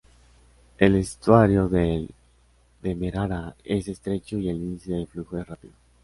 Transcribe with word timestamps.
El 0.79 0.95
estuario 0.95 1.69
del 1.69 2.09
Demerara 2.81 3.55
es 3.63 3.87
estrecho 3.87 4.39
y 4.39 4.49
el 4.49 4.55
índice 4.57 4.93
de 4.93 5.05
flujo 5.05 5.37
es 5.37 5.45
rápido. 5.45 5.75